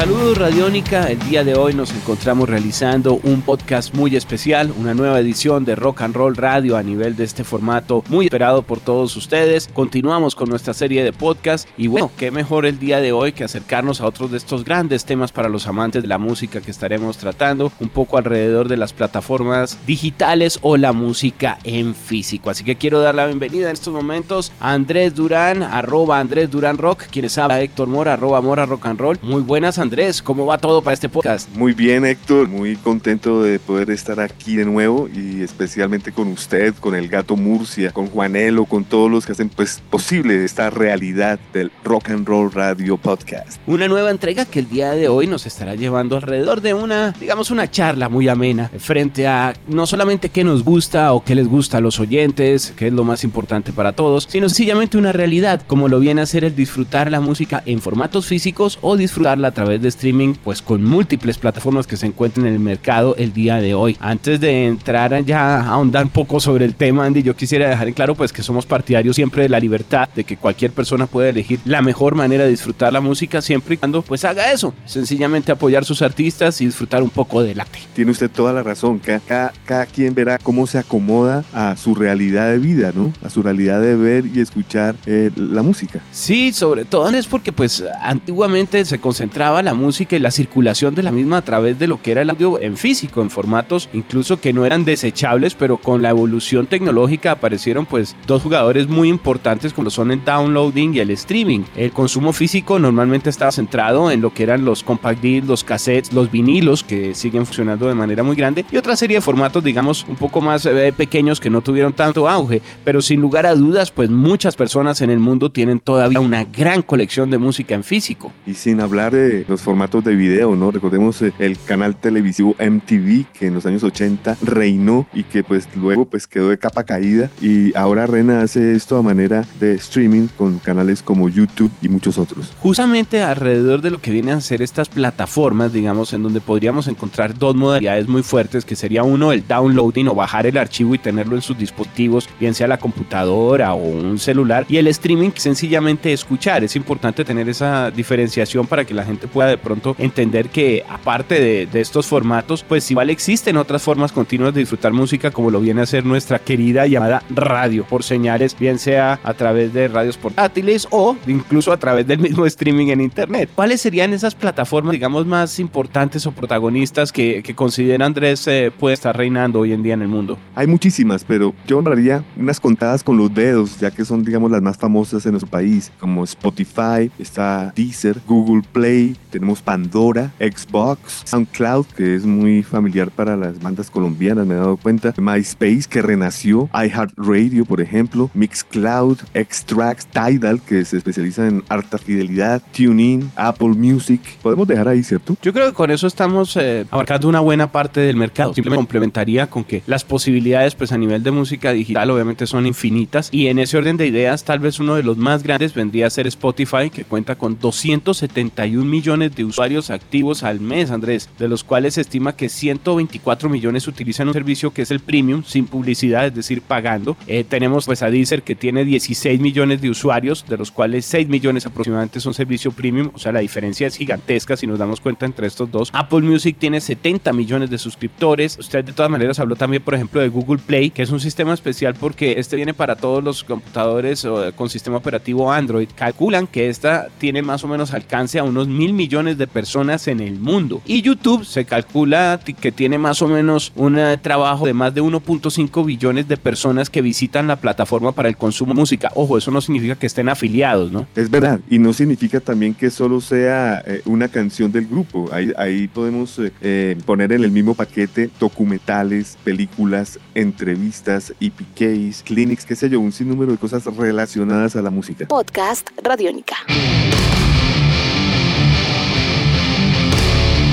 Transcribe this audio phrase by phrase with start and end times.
[0.00, 5.20] Saludos Radiónica, el día de hoy nos encontramos realizando un podcast muy especial, una nueva
[5.20, 9.14] edición de Rock and Roll Radio a nivel de este formato muy esperado por todos
[9.16, 9.68] ustedes.
[9.74, 13.44] Continuamos con nuestra serie de podcast y bueno, qué mejor el día de hoy que
[13.44, 17.18] acercarnos a otros de estos grandes temas para los amantes de la música que estaremos
[17.18, 22.48] tratando un poco alrededor de las plataformas digitales o la música en físico.
[22.48, 26.78] Así que quiero dar la bienvenida en estos momentos a Andrés Durán, arroba Andrés Durán
[26.78, 29.18] Rock, quienes habla Héctor Mora, arroba Mora Rock and Roll.
[29.20, 29.89] Muy buenas Andrés.
[29.90, 31.52] Andrés, ¿cómo va todo para este podcast?
[31.56, 36.76] Muy bien, Héctor, muy contento de poder estar aquí de nuevo y especialmente con usted,
[36.76, 41.40] con el gato Murcia, con Juanelo, con todos los que hacen pues posible esta realidad
[41.52, 43.60] del Rock and Roll Radio Podcast.
[43.66, 47.50] Una nueva entrega que el día de hoy nos estará llevando alrededor de una, digamos,
[47.50, 51.78] una charla muy amena frente a no solamente qué nos gusta o qué les gusta
[51.78, 55.88] a los oyentes, que es lo más importante para todos, sino sencillamente una realidad, como
[55.88, 59.79] lo viene a ser el disfrutar la música en formatos físicos o disfrutarla a través
[59.80, 63.74] de streaming, pues con múltiples plataformas que se encuentran en el mercado el día de
[63.74, 63.96] hoy.
[64.00, 67.88] Antes de entrar ya a ahondar un poco sobre el tema, Andy, yo quisiera dejar
[67.88, 71.30] en claro pues que somos partidarios siempre de la libertad, de que cualquier persona puede
[71.30, 75.52] elegir la mejor manera de disfrutar la música siempre y cuando pues haga eso, sencillamente
[75.52, 77.78] apoyar sus artistas y disfrutar un poco del arte.
[77.94, 82.50] Tiene usted toda la razón, cada, cada, quien verá cómo se acomoda a su realidad
[82.50, 83.12] de vida, ¿no?
[83.24, 86.00] A su realidad de ver y escuchar eh, la música.
[86.12, 90.96] Sí, sobre todo es porque pues antiguamente se concentraba la la música y la circulación
[90.96, 93.88] de la misma a través de lo que era el audio en físico, en formatos
[93.92, 99.08] incluso que no eran desechables, pero con la evolución tecnológica aparecieron pues dos jugadores muy
[99.08, 101.60] importantes como son el downloading y el streaming.
[101.76, 106.12] El consumo físico normalmente estaba centrado en lo que eran los compact discs, los cassettes,
[106.12, 110.04] los vinilos que siguen funcionando de manera muy grande y otra serie de formatos digamos
[110.08, 113.92] un poco más eh, pequeños que no tuvieron tanto auge, pero sin lugar a dudas
[113.92, 118.32] pues muchas personas en el mundo tienen todavía una gran colección de música en físico.
[118.48, 120.70] Y sin hablar de los formatos de video, ¿no?
[120.70, 125.68] Recordemos eh, el canal televisivo MTV que en los años 80 reinó y que pues
[125.76, 130.28] luego pues quedó de capa caída y ahora Rena hace esto a manera de streaming
[130.36, 132.52] con canales como YouTube y muchos otros.
[132.60, 137.36] Justamente alrededor de lo que vienen a ser estas plataformas, digamos, en donde podríamos encontrar
[137.36, 141.36] dos modalidades muy fuertes, que sería uno el downloading o bajar el archivo y tenerlo
[141.36, 146.64] en sus dispositivos, bien sea la computadora o un celular, y el streaming sencillamente escuchar.
[146.64, 151.66] Es importante tener esa diferenciación para que la gente pueda de pronto entender que aparte
[151.66, 155.80] de, estos formatos, pues igual existen otras formas continuas de disfrutar música como lo viene
[155.80, 160.86] a ser nuestra querida llamada radio por señales, bien sea a través de radios portátiles
[160.90, 163.48] o incluso a través del mismo streaming en internet.
[163.54, 168.94] ¿Cuáles serían esas plataformas, digamos, más importantes o protagonistas que, que considera Andrés eh, puede
[168.94, 170.38] estar reinando hoy en día en el mundo?
[170.54, 174.62] Hay muchísimas, pero yo honraría unas contadas con los dedos, ya que son, digamos, las
[174.62, 181.86] más famosas en nuestro país, como Spotify, está Deezer, Google Play, tenemos Pandora, Xbox, SoundCloud,
[181.86, 186.68] que es muy familiar para las bandas colombianas, me he dado cuenta, MySpace, que renació,
[186.74, 194.20] iHeartRadio, por ejemplo, Mixcloud, Extract, Tidal, que se especializa en alta fidelidad, TuneIn, Apple Music.
[194.42, 195.36] Podemos dejar ahí, ¿cierto?
[195.42, 198.54] Yo creo que con eso estamos eh, abarcando una buena parte del mercado.
[198.54, 203.28] Simplemente complementaría con que las posibilidades, pues a nivel de música digital, obviamente son infinitas.
[203.32, 206.10] Y en ese orden de ideas, tal vez uno de los más grandes vendría a
[206.10, 211.64] ser Spotify, que cuenta con 271 millones de usuarios activos al mes, Andrés, de los
[211.64, 216.26] cuales se estima que 124 millones utilizan un servicio que es el premium, sin publicidad,
[216.26, 217.16] es decir, pagando.
[217.26, 221.28] Eh, tenemos pues a Deezer que tiene 16 millones de usuarios, de los cuales 6
[221.28, 225.26] millones aproximadamente son servicio premium, o sea, la diferencia es gigantesca si nos damos cuenta
[225.26, 225.90] entre estos dos.
[225.92, 228.58] Apple Music tiene 70 millones de suscriptores.
[228.58, 231.52] Usted de todas maneras habló también, por ejemplo, de Google Play, que es un sistema
[231.52, 234.26] especial porque este viene para todos los computadores
[234.56, 235.88] con sistema operativo Android.
[235.94, 240.20] Calculan que esta tiene más o menos alcance a unos mil millones de personas en
[240.20, 240.82] el mundo.
[240.86, 245.02] Y YouTube se calcula que tiene más o menos un eh, trabajo de más de
[245.02, 249.10] 1.5 billones de personas que visitan la plataforma para el consumo de música.
[249.16, 251.08] Ojo, eso no significa que estén afiliados, ¿no?
[251.16, 255.28] Es verdad, y no significa también que solo sea eh, una canción del grupo.
[255.32, 262.76] Ahí, ahí podemos eh, poner en el mismo paquete documentales, películas, entrevistas, EPKs, clinics, qué
[262.76, 265.26] sé yo, un sinnúmero de cosas relacionadas a la música.
[265.26, 266.54] Podcast Radiónica.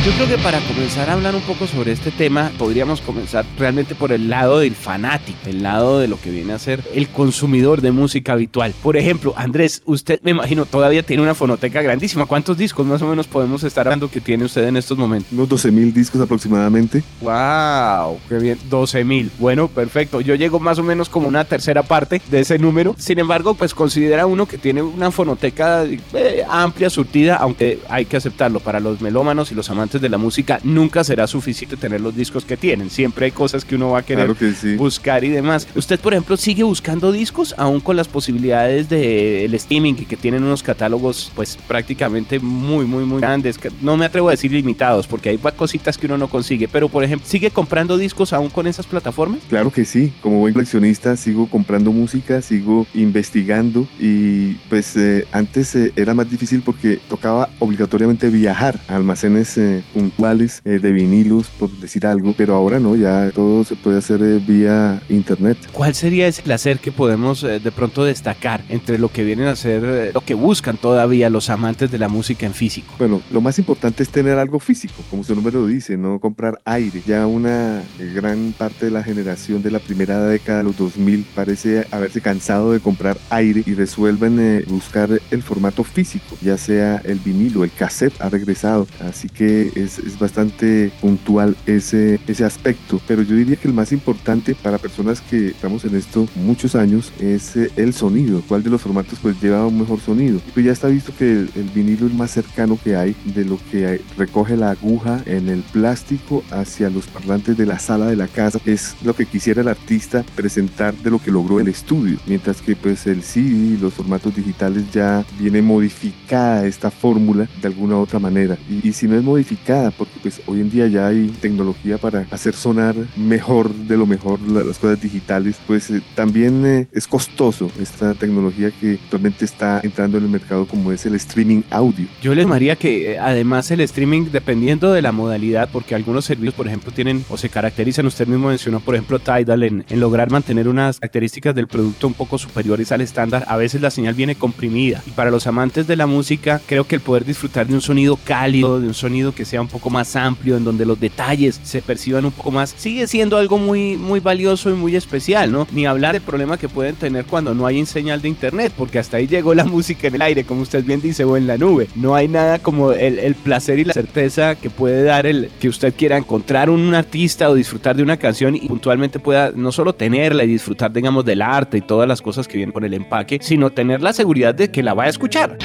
[0.08, 3.94] Yo creo que para comenzar a hablar un poco sobre este tema, podríamos comenzar realmente
[3.94, 7.82] por el lado del fanático, el lado de lo que viene a ser el consumidor
[7.82, 8.74] de música habitual.
[8.82, 12.26] Por ejemplo, Andrés, usted me imagino todavía tiene una fonoteca grandísima.
[12.26, 15.34] ¿Cuántos discos más o menos podemos estar hablando que tiene usted en estos momentos?
[15.34, 17.04] Unos 12 mil discos aproximadamente.
[17.20, 18.18] ¡Wow!
[18.30, 18.58] ¡Qué bien!
[18.70, 19.30] 12 mil.
[19.40, 20.22] Bueno, perfecto.
[20.22, 22.96] Yo llego más o menos como una tercera parte de ese número.
[22.98, 28.16] Sin embargo, pues considera uno que tiene una fonoteca eh, amplia, surtida, aunque hay que
[28.16, 28.62] aceptarlo.
[28.62, 32.46] Para los melómanos y los amantes de la música, nunca será suficiente tener los discos
[32.46, 32.90] que tienen.
[32.90, 34.34] Siempre hay cosas que uno va a querer
[34.78, 35.68] buscar y demás.
[35.76, 40.44] Usted, por ejemplo, sigue buscando discos, aún con las posibilidades del streaming y que tienen
[40.44, 43.60] unos catálogos, pues prácticamente muy, muy, muy grandes.
[43.82, 46.68] No me atrevo a decir limitados, porque hay cositas que uno no consigue.
[46.68, 49.40] Pero, por ejemplo, ¿sigue comprando discos aún con esas plataformas?
[49.50, 50.14] Claro que sí.
[50.22, 56.30] Como buen coleccionista, sigo comprando música, sigo investigando y pues eh, antes eh, era más
[56.30, 62.56] difícil porque tocaba obligatoriamente viajar a almacenes eh, puntuales de vinilos, por decir algo, pero
[62.56, 65.58] ahora no, ya todo se puede hacer vía internet.
[65.72, 70.12] ¿Cuál sería ese placer que podemos de pronto destacar entre lo que vienen a ser,
[70.14, 72.94] lo que buscan todavía los amantes de la música en físico?
[72.98, 76.60] Bueno, lo más importante es tener algo físico, como su nombre lo dice, no comprar
[76.66, 77.02] aire.
[77.06, 77.82] Ya una
[78.14, 82.72] gran parte de la generación de la primera década de los 2000 parece haberse cansado
[82.72, 88.20] de comprar aire y resuelven buscar el formato físico, ya sea el vinilo, el cassette
[88.20, 93.02] ha regresado, así que es, es bastante puntual ese, ese aspecto.
[93.08, 97.12] Pero yo diría que el más importante para personas que estamos en esto muchos años
[97.20, 98.42] es eh, el sonido.
[98.48, 100.40] ¿Cuál de los formatos pues lleva un mejor sonido?
[100.54, 104.02] pues ya está visto que el, vinilo es más cercano que hay de lo que
[104.18, 108.60] recoge la aguja en el plástico hacia los parlantes de la sala de la casa.
[108.66, 112.18] Es lo que quisiera el artista presentar de lo que logró el estudio.
[112.26, 117.98] Mientras que pues el CD, los formatos digitales ya viene modificada esta fórmula de alguna
[117.98, 118.58] u otra manera.
[118.70, 119.57] Y, si no es modificada,
[119.98, 124.40] porque pues hoy en día ya hay tecnología para hacer sonar mejor de lo mejor
[124.42, 130.18] las cosas digitales, pues eh, también eh, es costoso esta tecnología que actualmente está entrando
[130.18, 132.08] en el mercado como es el streaming audio.
[132.22, 136.54] Yo les diría que eh, además el streaming dependiendo de la modalidad, porque algunos servicios
[136.54, 140.32] por ejemplo tienen o se caracterizan, usted mismo mencionó por ejemplo Tidal en, en lograr
[140.32, 144.36] mantener unas características del producto un poco superiores al estándar, a veces la señal viene
[144.36, 147.82] comprimida y para los amantes de la música creo que el poder disfrutar de un
[147.82, 151.60] sonido cálido, de un sonido que sea un poco más amplio, en donde los detalles
[151.64, 155.68] se perciban un poco más, sigue siendo algo muy, muy valioso y muy especial, ¿no?
[155.72, 159.18] Ni hablar del problema que pueden tener cuando no hay señal de internet, porque hasta
[159.18, 161.88] ahí llegó la música en el aire, como usted bien dice, o en la nube.
[161.96, 165.70] No hay nada como el, el placer y la certeza que puede dar el que
[165.70, 169.94] usted quiera encontrar un artista o disfrutar de una canción y puntualmente pueda no solo
[169.94, 173.40] tenerla y disfrutar, digamos, del arte y todas las cosas que vienen con el empaque,
[173.42, 175.58] sino tener la seguridad de que la va a escuchar.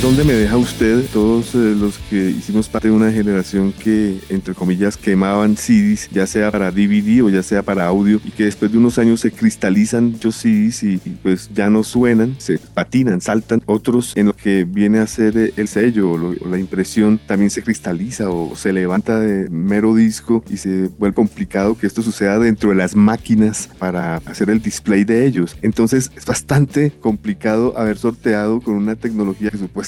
[0.00, 4.54] ¿Dónde me deja usted todos eh, los que hicimos parte de una generación que, entre
[4.54, 8.70] comillas, quemaban CDs, ya sea para DVD o ya sea para audio, y que después
[8.70, 13.60] de unos años se cristalizan muchos CDs y, pues ya no suenan, se patinan, saltan?
[13.66, 17.62] Otros en lo que viene a ser eh, el sello o, la impresión también se
[17.62, 22.70] cristaliza o se levanta de mero disco y se vuelve complicado que esto suceda dentro
[22.70, 25.56] de las máquinas para hacer el display de ellos.
[25.60, 29.87] Entonces es bastante complicado haber sorteado con una tecnología que supuestamente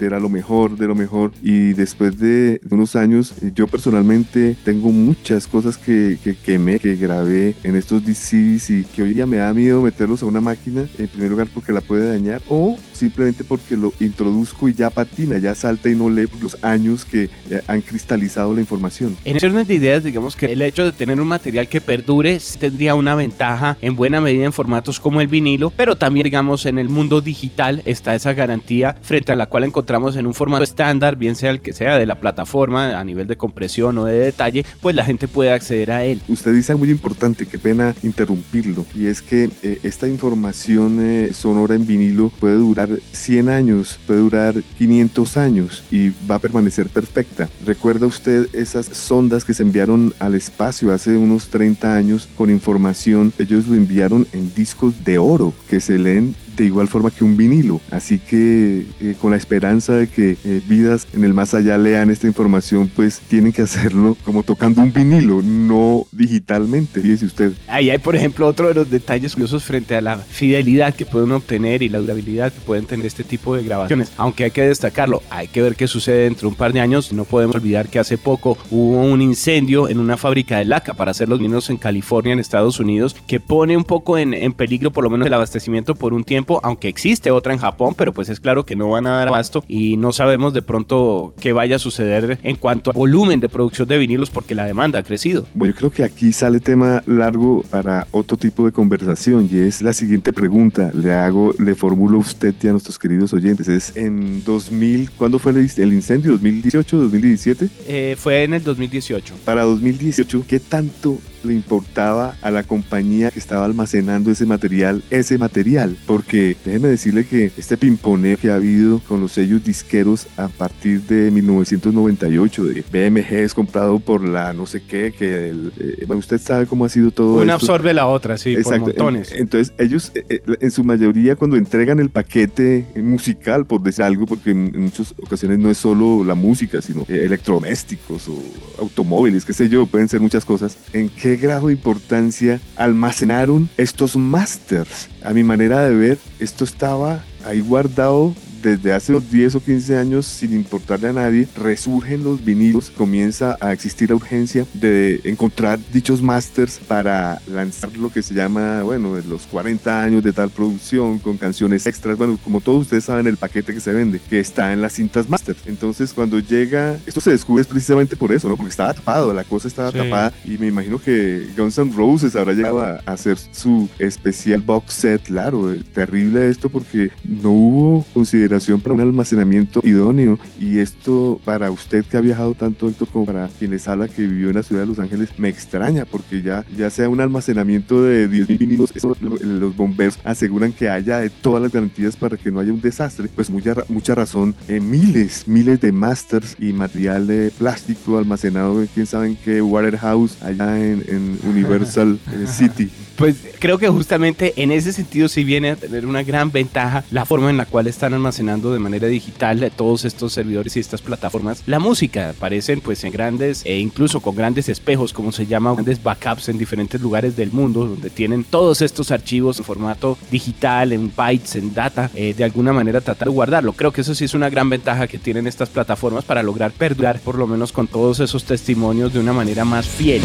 [0.00, 4.90] era lo mejor de lo mejor y después de unos años eh, yo personalmente tengo
[4.90, 9.38] muchas cosas que, que quemé, que grabé en estos DCs y que hoy día me
[9.38, 13.44] da miedo meterlos a una máquina en primer lugar porque la puede dañar o simplemente
[13.44, 17.62] porque lo introduzco y ya patina, ya salta y no lee los años que eh,
[17.66, 19.16] han cristalizado la información.
[19.24, 22.94] En orden de ideas, digamos que el hecho de tener un material que perdure tendría
[22.94, 26.88] una ventaja en buena medida en formatos como el vinilo, pero también digamos en el
[26.88, 31.36] mundo digital está esa garantía frente a la cual encontramos en un formato estándar, bien
[31.36, 34.94] sea el que sea de la plataforma a nivel de compresión o de detalle, pues
[34.94, 36.20] la gente puede acceder a él.
[36.28, 41.74] Usted dice muy importante, qué pena interrumpirlo, y es que eh, esta información eh, sonora
[41.74, 47.48] en vinilo puede durar 100 años, puede durar 500 años y va a permanecer perfecta.
[47.64, 53.32] ¿Recuerda usted esas sondas que se enviaron al espacio hace unos 30 años con información?
[53.38, 57.36] Ellos lo enviaron en discos de oro que se leen de igual forma que un
[57.36, 57.80] vinilo.
[57.90, 62.10] Así que eh, con la esperanza de que eh, vidas en el más allá lean
[62.10, 67.00] esta información, pues tienen que hacerlo como tocando un vinilo, no digitalmente.
[67.00, 67.52] Fíjese usted.
[67.68, 71.32] Ahí hay, por ejemplo, otro de los detalles curiosos frente a la fidelidad que pueden
[71.32, 74.12] obtener y la durabilidad que pueden tener este tipo de grabaciones.
[74.16, 77.12] Aunque hay que destacarlo, hay que ver qué sucede dentro de un par de años.
[77.12, 81.12] No podemos olvidar que hace poco hubo un incendio en una fábrica de laca para
[81.12, 84.90] hacer los vinilos en California, en Estados Unidos, que pone un poco en, en peligro
[84.90, 88.12] por lo menos el abastecimiento por un tiempo tiempo, aunque existe otra en Japón, pero
[88.12, 91.52] pues es claro que no van a dar abasto y no sabemos de pronto qué
[91.52, 95.02] vaya a suceder en cuanto a volumen de producción de vinilos porque la demanda ha
[95.02, 95.46] crecido.
[95.54, 99.82] Bueno, yo creo que aquí sale tema largo para otro tipo de conversación y es
[99.82, 100.90] la siguiente pregunta.
[100.94, 103.68] Le hago, le formulo a usted y a nuestros queridos oyentes.
[103.68, 106.38] Es en 2000, ¿cuándo fue el, el incendio?
[106.38, 107.68] ¿2018, 2017?
[107.86, 109.34] Eh, fue en el 2018.
[109.44, 115.38] Para 2018, ¿qué tanto le importaba a la compañía que estaba almacenando ese material, ese
[115.38, 115.96] material.
[116.06, 121.02] Porque déjeme decirle que este pimponeo que ha habido con los sellos disqueros a partir
[121.02, 126.66] de 1998, de BMG es comprado por la no sé qué, que eh, usted sabe
[126.66, 129.32] cómo ha sido todo Una absorbe la otra, sí, por montones.
[129.32, 134.26] Entonces, ellos eh, eh, en su mayoría cuando entregan el paquete musical, por decir algo,
[134.26, 138.42] porque en, muchas ocasiones no es solo la música, sino electrodomésticos o
[138.80, 144.16] automóviles, qué sé yo, pueden ser muchas cosas, en qué grado de importancia almacenaron estos
[144.16, 145.08] masters.
[145.22, 149.96] A mi manera de ver, esto estaba ahí guardado desde hace unos 10 o 15
[149.96, 155.78] años, sin importarle a nadie, resurgen los vinilos, comienza a existir la urgencia de encontrar
[155.92, 161.18] dichos masters para lanzar lo que se llama, bueno, los 40 años de tal producción
[161.18, 164.72] con canciones extras, bueno, como todos ustedes saben, el paquete que se vende, que está
[164.72, 165.56] en las cintas master.
[165.66, 168.56] Entonces, cuando llega, esto se descubre precisamente por eso, ¿no?
[168.56, 172.52] Porque estaba tapado, la cosa estaba tapada y me imagino que Guns N' Roses habrá
[172.52, 178.94] llegado a hacer su especial box set, claro, terrible esto porque no hubo consideración para
[178.94, 180.38] un almacenamiento idóneo.
[180.58, 184.22] Y esto para usted que ha viajado tanto, Héctor, como para quien les habla que
[184.22, 188.02] vivió en la ciudad de Los Ángeles, me extraña porque ya, ya sea un almacenamiento
[188.02, 192.60] de 10.000 vinilos, los bomberos aseguran que haya de todas las garantías para que no
[192.60, 193.28] haya un desastre.
[193.34, 198.88] Pues mucha, mucha razón, en miles, miles de masters y material de plástico almacenado en
[198.88, 202.90] quién sabe en qué warehouse allá en, en Universal eh, City.
[203.18, 207.24] Pues creo que justamente en ese sentido sí viene a tener una gran ventaja la
[207.24, 211.64] forma en la cual están almacenando de manera digital todos estos servidores y estas plataformas.
[211.66, 216.00] La música aparecen pues en grandes e incluso con grandes espejos, como se llama, grandes
[216.00, 221.12] backups en diferentes lugares del mundo donde tienen todos estos archivos en formato digital, en
[221.14, 223.72] bytes, en data, eh, de alguna manera tratar de guardarlo.
[223.72, 227.18] Creo que eso sí es una gran ventaja que tienen estas plataformas para lograr perdurar
[227.18, 230.22] por lo menos con todos esos testimonios de una manera más fiel.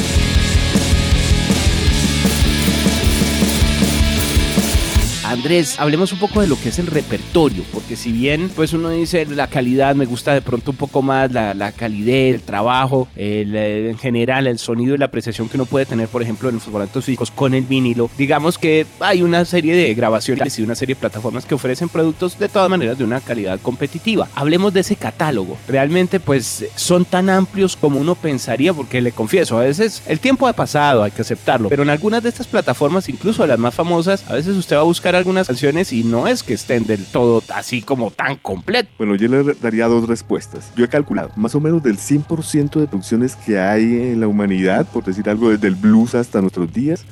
[5.34, 8.90] Andrés, hablemos un poco de lo que es el repertorio, porque si bien pues uno
[8.90, 13.08] dice la calidad, me gusta de pronto un poco más la, la calidez, el trabajo,
[13.16, 16.56] el, en general el sonido y la apreciación que uno puede tener, por ejemplo, en
[16.56, 20.76] los formatos físicos con el vinilo, digamos que hay una serie de grabaciones y una
[20.76, 24.28] serie de plataformas que ofrecen productos de todas maneras de una calidad competitiva.
[24.36, 25.58] Hablemos de ese catálogo.
[25.68, 30.48] Realmente pues son tan amplios como uno pensaría, porque le confieso, a veces el tiempo
[30.48, 34.30] ha pasado, hay que aceptarlo, pero en algunas de estas plataformas, incluso las más famosas,
[34.30, 37.42] a veces usted va a buscar algunas canciones y no es que estén del todo
[37.56, 38.90] así como tan completo.
[38.98, 40.70] Bueno, yo le daría dos respuestas.
[40.76, 44.86] Yo he calculado más o menos del 100% de producciones que hay en la humanidad,
[44.86, 47.06] por decir algo, desde el blues hasta nuestros días,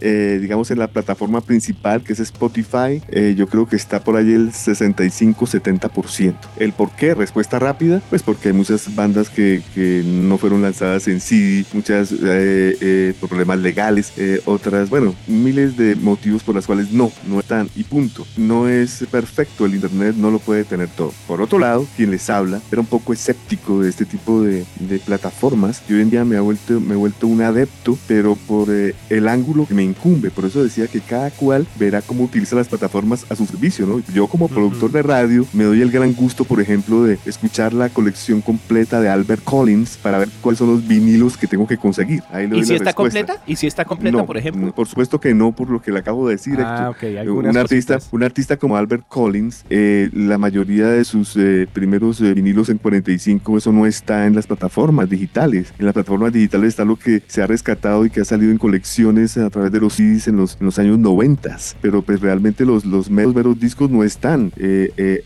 [0.00, 4.16] eh, digamos en la plataforma principal que es Spotify, eh, yo creo que está por
[4.16, 6.34] ahí el 65-70%.
[6.58, 7.14] ¿El por qué?
[7.14, 12.14] Respuesta rápida, pues porque hay muchas bandas que, que no fueron lanzadas en CD, muchas
[12.22, 14.12] eh, problemas legales,
[14.44, 18.26] otras, bueno, miles de motivos por los cuales no, no están y punto.
[18.36, 21.12] No es perfecto, el Internet no lo puede tener todo.
[21.26, 24.98] Por otro lado, quien les habla era un poco escéptico de este tipo de, de
[24.98, 28.68] plataformas y hoy en día me, ha vuelto, me he vuelto un adepto, pero por
[28.70, 30.30] eh, el ángulo que me incumbe.
[30.30, 33.86] Por eso decía que cada cual verá cómo utiliza las plataformas a su servicio.
[33.86, 34.00] ¿no?
[34.12, 37.88] Yo como productor de radio me doy el gran gusto, por ejemplo, de escuchar la
[37.88, 42.22] colección completa de Albert Collins para ver cuáles son los vinilos que tengo que conseguir.
[42.30, 43.36] Ahí ¿Y si está completa?
[43.46, 44.72] ¿Y si está completa, por ejemplo?
[44.72, 46.58] por supuesto que no, por lo que le acabo de decir.
[46.60, 51.66] Ah, ok, un artista, un artista como Albert Collins, eh, la mayoría de sus eh,
[51.72, 55.72] primeros eh, vinilos en 45, eso no está en las plataformas digitales.
[55.78, 58.58] En las plataformas digitales está lo que se ha rescatado y que ha salido en
[58.58, 61.56] colecciones a través de los CDs en los, en los años 90.
[61.80, 64.52] Pero pues realmente los, los meros, meros discos no están.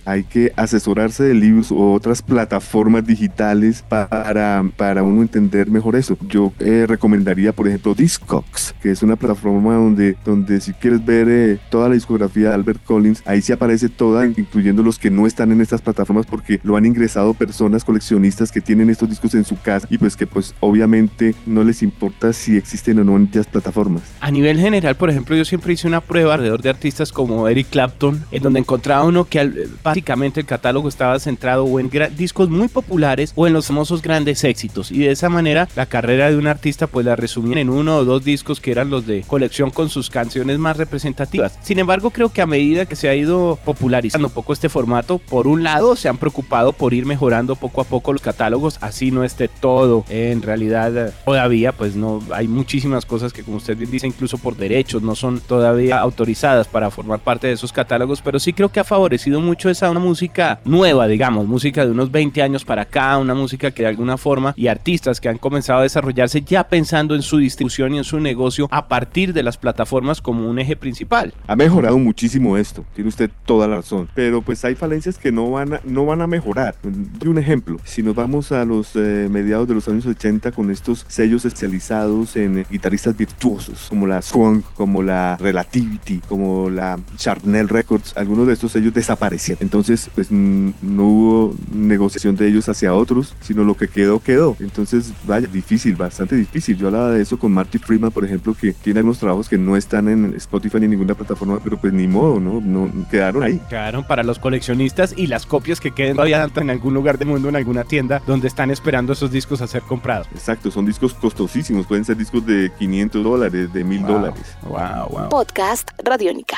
[0.04, 6.16] hay que asesorarse de libros o otras plataformas digitales para, para uno entender mejor eso.
[6.28, 6.52] Yo
[6.86, 11.96] recomendaría, por ejemplo, Discogs, que es una plataforma donde, donde si quieres ver toda la
[11.96, 15.80] discografía de Albert Collins, ahí sí aparece toda, incluyendo los que no están en estas
[15.80, 19.98] plataformas porque lo han ingresado personas coleccionistas que tienen estos discos en su casa y
[19.98, 24.04] pues que pues obviamente no les importa si existen o no en estas plataformas.
[24.20, 27.70] A nivel general, por ejemplo, yo siempre hice una prueba alrededor de artistas como Eric
[27.70, 32.68] Clapton, en donde encontraba uno que básicamente el catálogo estaba centrado o en discos muy
[32.68, 36.46] populares o en los famosos grandes éxitos y de esa manera la carrera de un
[36.46, 39.88] artista pues la resumían en uno o dos discos que eran los de colección con
[39.88, 44.28] sus canciones más representativas Sin embargo, creo que a medida que se ha ido popularizando
[44.28, 47.84] un poco este formato, por un lado se han preocupado por ir mejorando poco a
[47.84, 50.04] poco los catálogos, así no esté todo.
[50.10, 54.54] En realidad, todavía, pues no hay muchísimas cosas que, como usted bien dice, incluso por
[54.54, 58.80] derechos no son todavía autorizadas para formar parte de esos catálogos, pero sí creo que
[58.80, 63.16] ha favorecido mucho esa una música nueva, digamos, música de unos 20 años para acá,
[63.16, 67.14] una música que de alguna forma y artistas que han comenzado a desarrollarse ya pensando
[67.14, 70.76] en su distribución y en su negocio a partir de las plataformas como un eje
[70.76, 71.32] principal.
[71.46, 75.50] Ha mejorado muchísimo esto, tiene usted toda la razón, pero pues hay falencias que no
[75.50, 76.74] van a, no van a mejorar.
[76.82, 80.70] De un ejemplo, si nos vamos a los eh, mediados de los años 80 con
[80.70, 86.98] estos sellos especializados en eh, guitarristas virtuosos, como la Swan, como la Relativity, como la
[87.16, 89.62] Charnel Records, algunos de estos sellos desaparecieron.
[89.62, 94.56] Entonces, pues no hubo negociación de ellos hacia otros, sino lo que quedó, quedó.
[94.60, 96.76] Entonces, vaya, difícil, bastante difícil.
[96.76, 99.76] Yo hablaba de eso con Marty Freeman, por ejemplo, que tiene algunos trabajos que no
[99.76, 102.60] están en Spotify ni ninguna plataforma, pero pues ni modo, ¿no?
[102.60, 103.60] no quedaron ahí.
[103.68, 107.48] Quedaron para los coleccionistas y las copias que queden todavía en algún lugar del mundo,
[107.48, 110.26] en alguna tienda, donde están esperando esos discos a ser comprados.
[110.32, 114.56] Exacto, son discos costosísimos, pueden ser discos de 500 dólares, de 1000 dólares.
[114.62, 115.28] Wow, wow.
[115.28, 116.56] Podcast Radiónica.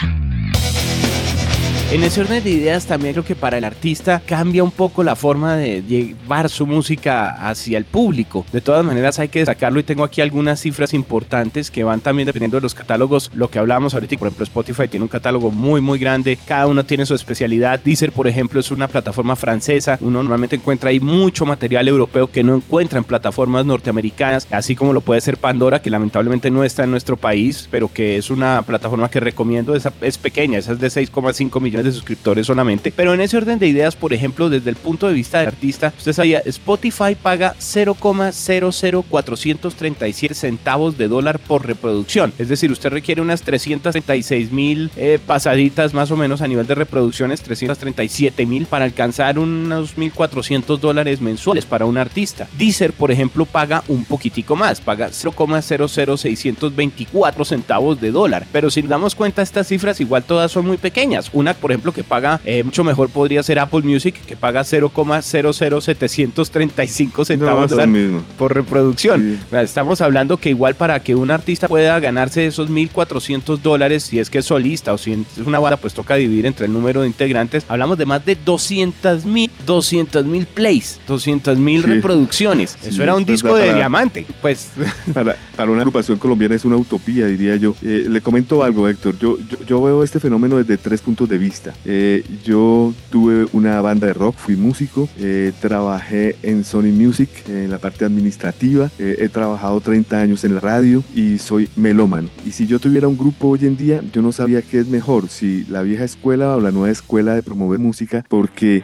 [1.94, 5.14] En ese orden de ideas también creo que para el artista cambia un poco la
[5.14, 8.44] forma de llevar su música hacia el público.
[8.52, 12.26] De todas maneras hay que destacarlo y tengo aquí algunas cifras importantes que van también
[12.26, 13.30] dependiendo de los catálogos.
[13.32, 16.84] Lo que hablábamos ahorita, por ejemplo Spotify tiene un catálogo muy muy grande, cada uno
[16.84, 17.78] tiene su especialidad.
[17.78, 22.42] Deezer por ejemplo es una plataforma francesa, uno normalmente encuentra ahí mucho material europeo que
[22.42, 26.82] no encuentra en plataformas norteamericanas, así como lo puede ser Pandora que lamentablemente no está
[26.82, 30.80] en nuestro país, pero que es una plataforma que recomiendo, es, es pequeña, esa es
[30.80, 32.92] de 6,5 millones de suscriptores solamente.
[32.94, 35.92] Pero en ese orden de ideas, por ejemplo, desde el punto de vista del artista,
[35.96, 42.32] usted sabía, Spotify paga 0,00437 centavos de dólar por reproducción.
[42.38, 46.74] Es decir, usted requiere unas 336 mil eh, pasaditas más o menos a nivel de
[46.74, 52.48] reproducciones, 337 mil para alcanzar unos 1.400 dólares mensuales para un artista.
[52.58, 58.46] Deezer, por ejemplo, paga un poquitico más, paga 0,00624 centavos de dólar.
[58.52, 61.30] Pero si damos cuenta, estas cifras igual todas son muy pequeñas.
[61.32, 67.25] Una, por ejemplo, que paga eh, mucho mejor podría ser Apple Music, que paga 0,00735
[67.25, 67.73] centavos
[68.36, 69.41] por reproducción.
[69.50, 74.28] Estamos hablando que igual para que un artista pueda ganarse esos 1.400 dólares, si es
[74.28, 77.06] que es solista o si es una banda, pues toca dividir entre el número de
[77.06, 77.65] integrantes.
[77.67, 82.76] Hablamos de más de 200 mil 200 mil plays, 200 mil reproducciones.
[82.84, 84.26] Eso era un disco de diamante.
[84.40, 84.70] Pues
[85.12, 87.74] para, para, una agrupación colombiana es una utopía, diría yo.
[87.82, 89.18] Eh, le comento algo, Héctor.
[89.18, 91.74] Yo, yo, yo veo este fenómeno desde tres puntos de vista.
[91.84, 97.70] Eh, yo tuve una banda de rock, fui músico, eh, trabajé en Sony Music en
[97.70, 102.28] la parte administrativa, he trabajado 30 años en la radio y soy melómano.
[102.46, 105.28] Y si yo tuviera un grupo hoy en día, yo no sabía qué es mejor,
[105.28, 108.82] si la vieja escuela o la nueva escuela de promover música, porque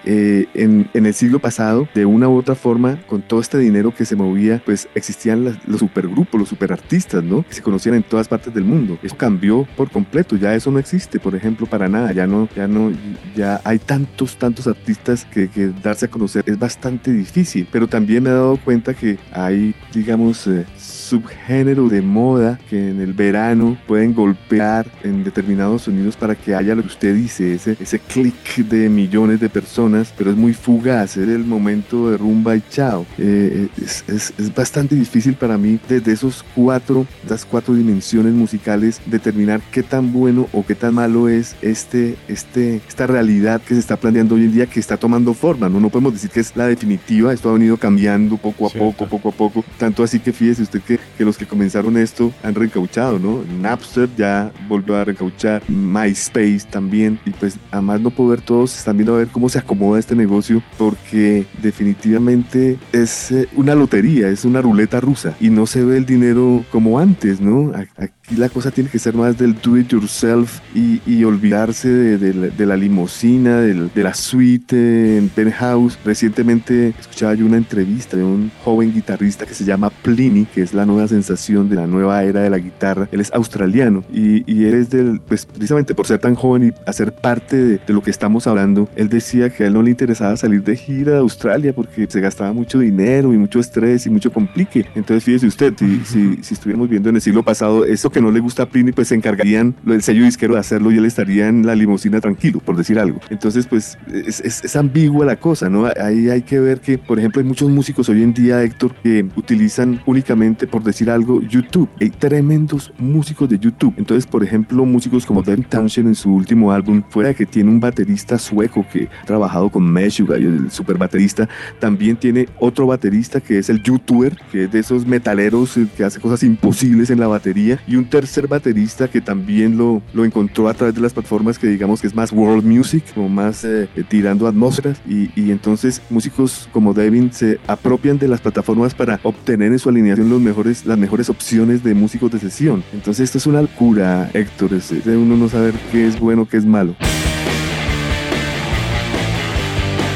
[0.55, 4.05] en, en, el siglo pasado, de una u otra forma, con todo este dinero que
[4.05, 7.43] se movía, pues existían los supergrupos, los superartistas, ¿no?
[7.43, 8.99] Que se conocían en todas partes del mundo.
[9.03, 12.67] Eso cambió por completo, ya eso no existe, por ejemplo, para nada, ya no, ya
[12.67, 12.93] no,
[13.35, 15.49] ya hay tantos, tantos artistas que,
[15.83, 20.47] darse a conocer es bastante difícil, pero también me he dado cuenta que hay, digamos,
[20.47, 20.65] eh,
[21.11, 26.77] subgénero de moda que en el verano pueden golpear en determinados sonidos para que haya
[26.77, 31.17] lo que usted dice, ese, ese clic de millones de personas, pero es muy fugaz,
[31.17, 33.05] es el momento de rumba y chao.
[33.19, 39.01] Eh, es, es, es, bastante difícil para mí desde esos cuatro, las cuatro dimensiones musicales
[39.07, 43.81] determinar qué tan bueno o qué tan malo es este, este, esta realidad que se
[43.81, 45.69] está planteando hoy en día que está tomando forma.
[45.69, 49.07] No, no podemos decir que es la definitiva, esto ha venido cambiando poco a poco,
[49.09, 52.55] poco a poco, tanto así que fíjese usted que que los que comenzaron esto han
[52.55, 53.43] reencauchado, ¿no?
[53.61, 59.15] Napster ya volvió a reencauchar, MySpace también, y pues además no poder todos están viendo
[59.15, 64.63] a ver cómo se acomoda este negocio, porque definitivamente es eh, una lotería, es una
[64.63, 67.73] ruleta rusa, y no se ve el dinero como antes, ¿no?
[67.97, 72.19] Aquí la cosa tiene que ser más del do it yourself y, y olvidarse de,
[72.19, 75.99] de, la, de, la, limusina, de, de la suite en penthouse.
[76.05, 80.75] Recientemente escuchaba yo una entrevista de un joven guitarrista que se llama Pliny, que es
[80.75, 83.09] la nueva sensación de la nueva era de la guitarra.
[83.13, 86.89] Él es australiano y, y él es del, pues precisamente por ser tan joven y
[86.89, 89.91] hacer parte de, de, lo que estamos hablando, él decía que a él no le
[89.91, 94.11] interesaba salir de gira de Australia porque se gastaba mucho dinero y mucho estrés y
[94.11, 94.87] mucho complique.
[94.95, 98.31] Entonces fíjese usted, si, si, si estuviéramos viendo en el siglo pasado, eso que no
[98.31, 101.49] le gusta a Pliny, pues se encargarían el sello disquero de hacerlo y él estaría
[101.49, 103.21] en la limusina tranquilo, por decir algo.
[103.31, 105.87] Entonces, pues es, es, es ambigua la cosa, ¿no?
[106.01, 109.27] Ahí hay que ver que, por ejemplo, hay muchos músicos hoy en día, Héctor, que
[109.37, 111.89] utilizan únicamente por por decir algo, YouTube.
[112.01, 113.93] Hay tremendos músicos de YouTube.
[113.99, 117.71] Entonces, por ejemplo, músicos como David Townshend en su último álbum, fuera de que tiene
[117.71, 123.41] un baterista sueco que ha trabajado con Meshuggah, el super baterista, también tiene otro baterista
[123.41, 127.21] que es el YouTuber, que es de esos metaleros eh, que hace cosas imposibles en
[127.21, 131.13] la batería, y un tercer baterista que también lo, lo encontró a través de las
[131.13, 135.31] plataformas que digamos que es más world music, como más eh, eh, tirando atmósferas, y,
[135.39, 140.31] y entonces músicos como David se apropian de las plataformas para obtener en su alineación
[140.31, 142.85] los mejores, las mejores opciones de músicos de sesión.
[142.93, 146.57] Entonces esto es una locura, Héctor, es de uno no saber qué es bueno, qué
[146.57, 146.95] es malo.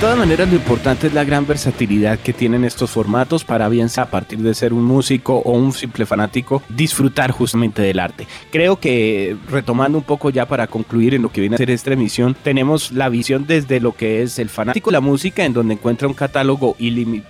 [0.04, 3.88] De todas maneras, lo importante es la gran versatilidad que tienen estos formatos para bien
[3.88, 8.26] sea a partir de ser un músico o un simple fanático, disfrutar justamente del arte.
[8.52, 11.94] Creo que retomando un poco ya para concluir en lo que viene a ser esta
[11.94, 15.72] emisión, tenemos la visión desde lo que es el fanático de la música, en donde
[15.72, 16.76] encuentra un catálogo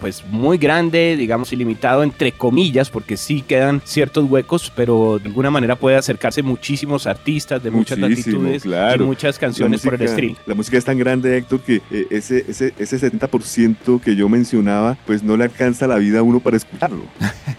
[0.01, 5.53] pues muy grande, digamos ilimitado entre comillas, porque sí quedan ciertos huecos, pero de alguna
[5.53, 9.05] manera puede acercarse muchísimos artistas de muchas Muchísimo, latitudes claro.
[9.05, 10.35] y muchas canciones por el stream.
[10.45, 14.97] La música es tan grande, Héctor, que eh, ese, ese, ese 70% que yo mencionaba,
[15.07, 17.05] pues no le alcanza la vida a uno para escucharlo.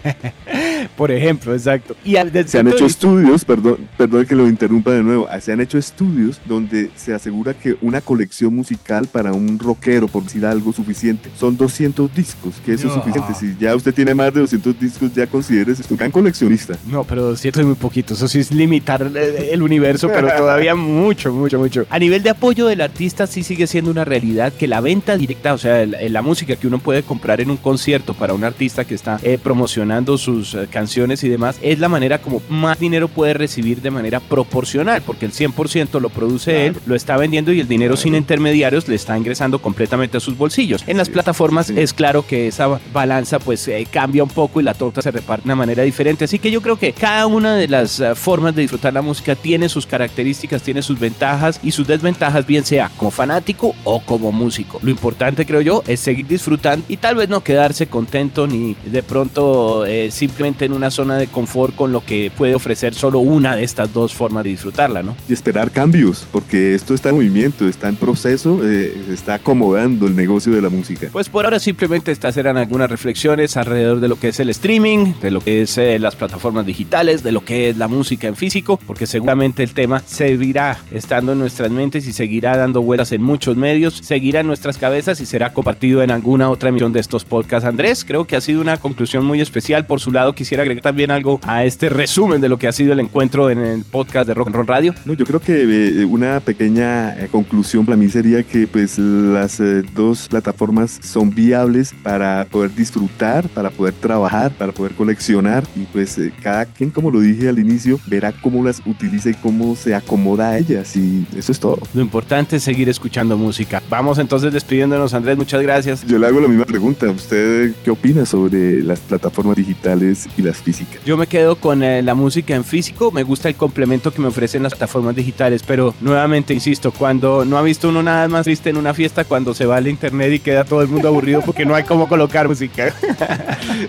[0.96, 1.96] Por ejemplo, exacto.
[2.04, 5.28] Y al- desde Se han hecho de estudios, perdón, perdón que lo interrumpa de nuevo,
[5.40, 10.24] se han hecho estudios donde se asegura que una colección musical para un rockero, por
[10.24, 13.34] decir algo suficiente, son 200 discos, que eso es suficiente.
[13.34, 16.76] Si ya usted tiene más de 200 discos, ya considérese un gran coleccionista.
[16.90, 18.14] No, pero 200 es muy poquito.
[18.14, 21.86] Eso sí es limitar el universo, pero todavía mucho, mucho, mucho.
[21.90, 25.54] A nivel de apoyo del artista, sí sigue siendo una realidad que la venta directa,
[25.54, 28.94] o sea, la música que uno puede comprar en un concierto para un artista que
[28.94, 33.32] está eh, promocionando sus eh, canciones y demás, es la manera como más dinero puede
[33.32, 37.66] recibir de manera proporcional, porque el 100% lo produce él, lo está vendiendo y el
[37.66, 40.84] dinero sin intermediarios le está ingresando completamente a sus bolsillos.
[40.86, 41.74] En las Sí, plataformas sí.
[41.78, 45.44] es claro que esa balanza pues eh, cambia un poco y la torta se reparte
[45.44, 46.24] de una manera diferente.
[46.26, 49.34] Así que yo creo que cada una de las eh, formas de disfrutar la música
[49.34, 54.30] tiene sus características, tiene sus ventajas y sus desventajas, bien sea como fanático o como
[54.30, 54.78] músico.
[54.82, 59.02] Lo importante creo yo es seguir disfrutando y tal vez no quedarse contento ni de
[59.02, 63.56] pronto eh, simplemente en una zona de confort con lo que puede ofrecer solo una
[63.56, 65.16] de estas dos formas de disfrutarla, ¿no?
[65.28, 70.06] Y esperar cambios, porque esto está en movimiento, está en proceso, eh, se está acomodando
[70.06, 71.08] el negocio de la música.
[71.12, 75.14] Pues por ahora simplemente estas eran algunas reflexiones alrededor de lo que es el streaming,
[75.20, 78.36] de lo que es eh, las plataformas digitales, de lo que es la música en
[78.36, 83.22] físico, porque seguramente el tema seguirá estando en nuestras mentes y seguirá dando vueltas en
[83.22, 87.24] muchos medios, seguirá en nuestras cabezas y será compartido en alguna otra emisión de estos
[87.24, 87.68] podcasts.
[87.68, 89.86] Andrés, creo que ha sido una conclusión muy especial.
[89.86, 92.92] Por su lado, quisiera agregar también algo a este resumen de lo que ha sido
[92.92, 94.94] el encuentro en el podcast de Rock and Roll Radio.
[95.04, 99.60] No, yo creo que eh, una pequeña eh, conclusión para mí sería que pues las
[99.60, 105.80] eh, dos plataformas son viables para poder disfrutar, para poder trabajar, para poder coleccionar y
[105.84, 109.94] pues cada quien, como lo dije al inicio, verá cómo las utiliza y cómo se
[109.94, 111.78] acomoda a ellas y eso es todo.
[111.94, 113.82] Lo importante es seguir escuchando música.
[113.88, 115.36] Vamos entonces despidiéndonos, Andrés.
[115.36, 116.06] Muchas gracias.
[116.06, 120.58] Yo le hago la misma pregunta, ¿usted qué opina sobre las plataformas digitales y las
[120.58, 121.02] físicas?
[121.04, 124.28] Yo me quedo con eh, la música en físico, me gusta el complemento que me
[124.28, 128.70] ofrecen las plataformas digitales, pero nuevamente insisto, cuando no ha visto uno nada más triste
[128.70, 131.64] en una fiesta, cuando se va al internet y queda todo el mundo aburrido porque
[131.66, 132.94] no hay cómo colocar música.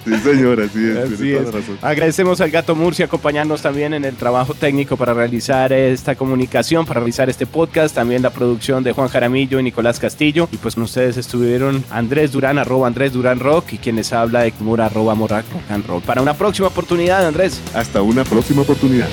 [0.03, 1.45] Sí, señora, así es, Así es.
[1.45, 1.77] razón.
[1.81, 6.99] Agradecemos al Gato Murcia acompañarnos también en el trabajo técnico para realizar esta comunicación, para
[6.99, 10.49] realizar este podcast, también la producción de Juan Jaramillo y Nicolás Castillo.
[10.51, 14.53] Y pues con ustedes estuvieron Andrés Durán, arroba Andrés Durán Rock, y quienes habla de
[14.59, 16.01] Mura, arroba Morac Rock and Roll.
[16.01, 17.61] Para una próxima oportunidad, Andrés.
[17.73, 19.07] Hasta una próxima oportunidad.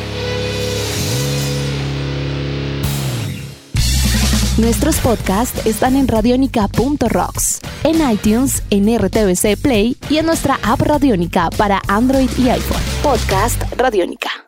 [4.57, 11.51] Nuestros podcasts están en radionica.rocks, en iTunes, en RTVC Play y en nuestra app Radionica
[11.57, 12.83] para Android y iPhone.
[13.03, 14.45] Podcast Radionica.